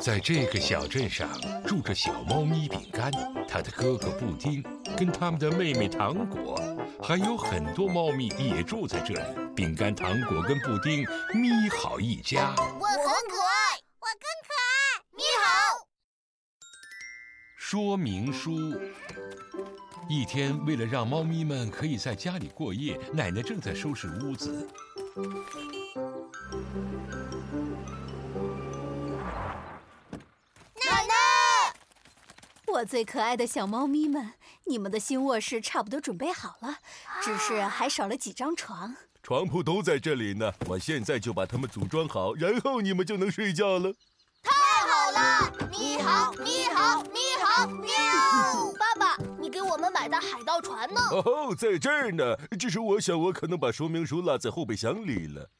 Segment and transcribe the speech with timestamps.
[0.00, 1.28] 在这个小镇上
[1.66, 3.10] 住着小猫咪饼干，
[3.48, 4.62] 它的哥哥布丁，
[4.96, 6.56] 跟他们的妹妹糖果，
[7.02, 9.20] 还有很多猫咪也住在这里。
[9.56, 11.00] 饼干、糖果跟布丁
[11.34, 12.54] 咪好一家。
[12.56, 15.02] 我很可爱，我更可爱。
[15.16, 15.86] 你好。
[17.56, 18.80] 说明书。
[20.08, 24.68] 一天，为了让猫咪们可以在家里过夜，奶奶正在收拾屋子。
[32.78, 34.34] 我最可爱的小猫咪们，
[34.66, 36.78] 你们的新卧室差不多准备好了，
[37.20, 38.94] 只是还少了几张床。
[39.20, 43.92] 床铺都在这里呢，我现在就把它们组装好，然后你们就能睡觉了。
[44.44, 44.52] 太
[44.86, 45.68] 好了！
[45.72, 47.92] 你好，你好，你好，喵！
[48.78, 51.00] 爸爸，你给我们买的海盗船呢？
[51.10, 52.36] 哦，在这儿呢。
[52.56, 55.50] 只是我想，我可能把说明书落在后备箱里了。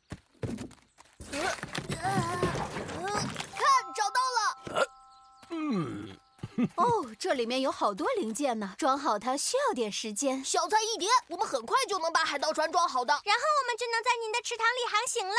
[7.29, 10.43] 这里面有好多零件呢，装好它需要点时间。
[10.43, 15.35] 小菜一碟，我们很快就能把海盗船装好的，然后我们就能在您的池塘里航行了。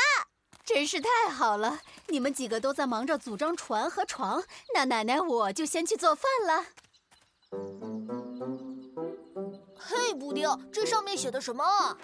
[0.64, 1.80] 真是太好了！
[2.06, 4.40] 你们几个都在忙着组装船和床，
[4.72, 6.64] 那奶奶我就先去做饭了。
[9.76, 11.98] 嘿，布丁，这上面写的什么？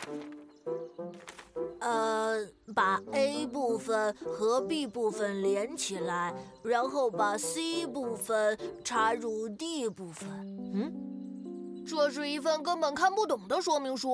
[1.78, 2.45] 呃，
[2.77, 10.28] 把 A 部分和 B 部分连起来，然后把 C 部分插入 D 部分。
[10.74, 14.12] 嗯，这是一份根本看不懂的说明书。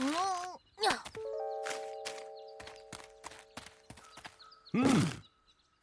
[0.00, 1.02] 嗯呀。
[4.74, 4.84] 嗯，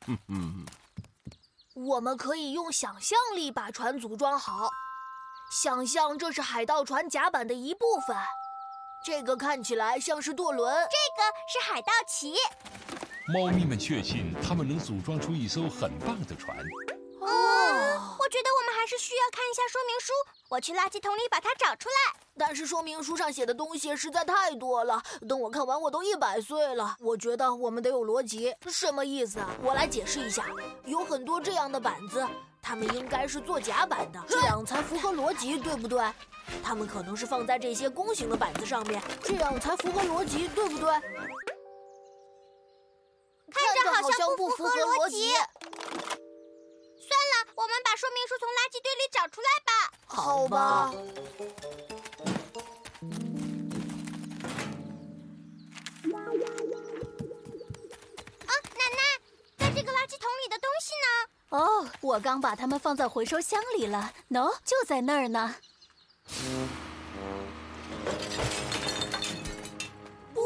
[0.05, 0.65] 嗯嗯，
[1.73, 4.69] 我们可以用想象力把船组装好。
[5.63, 8.15] 想象这是海盗船甲板的一部分，
[9.03, 12.35] 这个看起来像是舵轮，这个是海盗旗。
[13.33, 16.57] 猫咪们确信他们能组装出一艘很棒的船。
[17.19, 20.13] 哦，我觉得我们还是需要看一下说明书。
[20.49, 22.19] 我去垃圾桶里把它找出来。
[22.37, 26.95] 但是说明书上写的东西实在太多了，等我看完我都一百岁了。
[26.99, 29.49] 我觉得我们得有逻辑，什么意思啊？
[29.61, 30.45] 我来解释一下，
[30.85, 32.25] 有很多这样的板子，
[32.63, 36.01] 它们应该是做甲板的，这样才符合逻辑，对不对？
[36.63, 40.89] 它们可能是放在这些弓形的板子上面，这样才符合逻辑，对不对？
[43.51, 45.33] 看着好像不符合逻辑。
[45.33, 45.43] 算
[47.29, 49.71] 了，我们把说明书从垃圾堆里找出来吧。
[50.07, 50.57] 好吧。
[58.47, 59.01] 啊，奶奶，
[59.57, 61.07] 在这个垃圾桶里的东西呢？
[61.53, 64.11] 哦，我刚把它们放在回收箱里了。
[64.31, 65.53] 喏，就在那儿呢。
[70.33, 70.41] 不。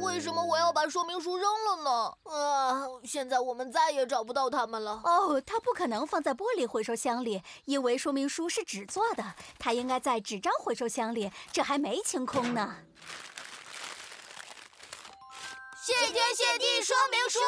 [0.00, 2.34] 为什么我要把说明书扔了呢？
[2.36, 5.00] 啊，现在我们再也找不到它们了。
[5.04, 11.30] 哦，它不可能放在玻璃回收箱里，因为说明书是纸做的，它应该在纸张回收箱里。
[11.52, 12.74] 这还没清空呢。
[15.84, 17.38] 谢天谢地说明书，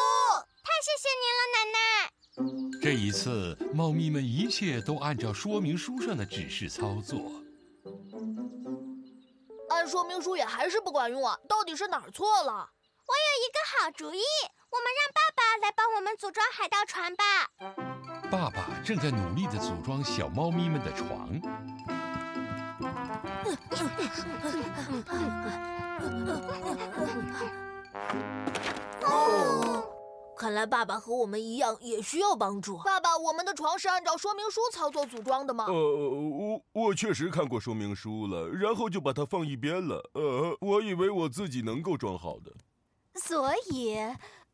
[0.62, 1.80] 太谢谢您了，奶奶。
[2.82, 7.42] 这一次，猫咪们一切都按照说明书上的指示操作。
[9.70, 11.38] 按说明书也还是不管用啊！
[11.48, 12.52] 到底是哪儿错了？
[13.06, 14.20] 我有一个好主意，
[14.68, 17.24] 我们让爸爸来帮我们组装海盗船吧。
[18.30, 21.40] 爸爸正在努力的组装小猫咪们的床。
[30.38, 32.78] 看来爸爸和我们一样也需要帮助。
[32.84, 35.64] 爸爸，我们的床是按照说明书操作组装的吗？
[35.66, 40.08] 呃，我我确实看过说明书了，然后就把它放一边了。
[40.12, 42.52] 呃，我以为我自己能够装好的。
[43.14, 43.96] 所以，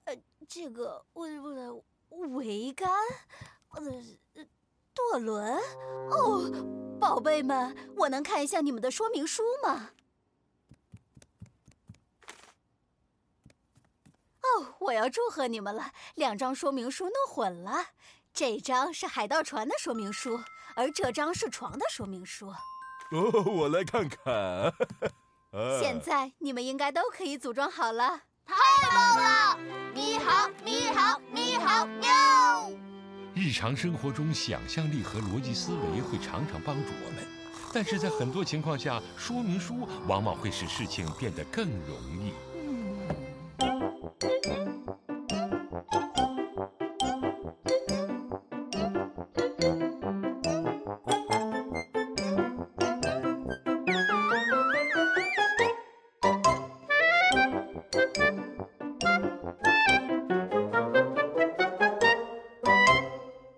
[0.05, 0.17] 呃，
[0.49, 1.27] 这个我
[2.09, 2.89] 我桅杆，
[3.73, 3.83] 呃，
[4.95, 5.59] 舵轮。
[6.11, 9.91] 哦，宝贝们，我能看一下你们的说明书吗？
[14.53, 15.93] 哦，我要祝贺你们了！
[16.15, 17.87] 两张说明书弄混了，
[18.35, 20.41] 这张是海盗船的说明书，
[20.75, 22.49] 而这张是床的说明书。
[22.49, 24.73] 哦，我来看看。
[25.81, 28.23] 现在你们应该都可以组装好了。
[28.45, 28.57] 太
[28.91, 29.59] 棒了！
[29.95, 32.71] 你好，你好，你好，喵！
[33.35, 37.27] 日常生活中，想象力和逻辑思维会常常帮助我们，
[37.73, 42.33] 但是在很多情况下，说明书往往会使事情变得更容易。